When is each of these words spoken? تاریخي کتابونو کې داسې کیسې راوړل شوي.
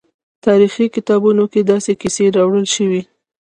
تاریخي 0.45 0.85
کتابونو 0.95 1.43
کې 1.51 1.61
داسې 1.71 1.91
کیسې 2.01 2.25
راوړل 2.37 2.65
شوي. 2.75 3.01